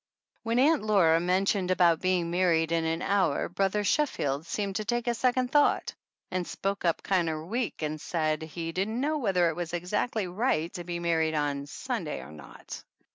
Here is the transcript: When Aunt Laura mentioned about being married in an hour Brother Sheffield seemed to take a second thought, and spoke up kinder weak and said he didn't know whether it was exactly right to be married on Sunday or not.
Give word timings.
When 0.41 0.57
Aunt 0.57 0.81
Laura 0.81 1.19
mentioned 1.19 1.69
about 1.69 2.01
being 2.01 2.31
married 2.31 2.71
in 2.71 2.85
an 2.85 3.03
hour 3.03 3.47
Brother 3.47 3.83
Sheffield 3.83 4.47
seemed 4.47 4.75
to 4.77 4.83
take 4.83 5.05
a 5.05 5.13
second 5.13 5.51
thought, 5.51 5.93
and 6.31 6.47
spoke 6.47 6.83
up 6.85 7.03
kinder 7.03 7.45
weak 7.45 7.83
and 7.83 8.01
said 8.01 8.41
he 8.41 8.71
didn't 8.71 8.99
know 8.99 9.19
whether 9.19 9.49
it 9.49 9.55
was 9.55 9.73
exactly 9.75 10.25
right 10.25 10.73
to 10.73 10.83
be 10.83 10.97
married 10.97 11.35
on 11.35 11.67
Sunday 11.67 12.19
or 12.21 12.31
not. 12.31 12.83